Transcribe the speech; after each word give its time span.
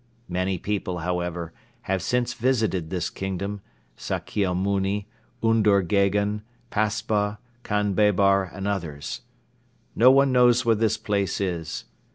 Many 0.27 0.57
people, 0.57 0.97
however, 1.05 1.53
have 1.81 2.01
since 2.01 2.33
visited 2.33 2.89
this 2.89 3.07
kingdom, 3.11 3.61
Sakkia 3.95 4.55
Mouni, 4.55 5.05
Undur 5.43 5.83
Gheghen, 5.87 6.41
Paspa, 6.71 7.37
Khan 7.61 7.93
Baber 7.93 8.45
and 8.51 8.67
others. 8.67 9.21
No 9.95 10.09
one 10.09 10.31
knows 10.31 10.65
where 10.65 10.73
this 10.73 10.97
place 10.97 11.39
is. 11.39 11.85